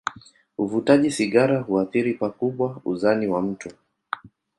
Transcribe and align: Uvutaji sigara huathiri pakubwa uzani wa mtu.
Uvutaji 0.57 1.11
sigara 1.11 1.59
huathiri 1.61 2.13
pakubwa 2.13 2.81
uzani 2.85 3.27
wa 3.27 3.41
mtu. 3.41 3.69